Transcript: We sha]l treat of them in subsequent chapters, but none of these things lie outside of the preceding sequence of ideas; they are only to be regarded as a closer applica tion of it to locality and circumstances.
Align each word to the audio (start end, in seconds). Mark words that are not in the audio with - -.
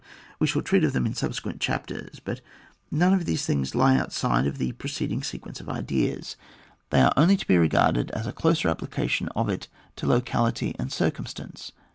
We 0.39 0.47
sha]l 0.47 0.63
treat 0.63 0.83
of 0.83 0.93
them 0.93 1.05
in 1.05 1.13
subsequent 1.13 1.61
chapters, 1.61 2.19
but 2.19 2.41
none 2.89 3.13
of 3.13 3.25
these 3.25 3.45
things 3.45 3.75
lie 3.75 3.95
outside 3.99 4.47
of 4.47 4.57
the 4.57 4.71
preceding 4.71 5.21
sequence 5.21 5.59
of 5.61 5.69
ideas; 5.69 6.37
they 6.89 7.01
are 7.01 7.13
only 7.15 7.37
to 7.37 7.47
be 7.47 7.59
regarded 7.59 8.09
as 8.09 8.25
a 8.25 8.33
closer 8.33 8.67
applica 8.73 9.07
tion 9.07 9.27
of 9.35 9.47
it 9.47 9.67
to 9.97 10.07
locality 10.07 10.73
and 10.79 10.91
circumstances. 10.91 11.71